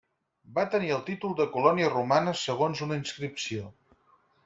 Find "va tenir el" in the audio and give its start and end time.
0.55-1.03